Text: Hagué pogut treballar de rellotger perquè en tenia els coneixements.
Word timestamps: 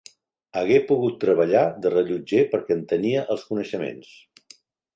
Hagué 0.61 0.79
pogut 0.91 1.19
treballar 1.23 1.61
de 1.85 1.91
rellotger 1.95 2.41
perquè 2.55 2.77
en 2.79 2.83
tenia 2.95 3.29
els 3.35 3.47
coneixements. 3.51 4.13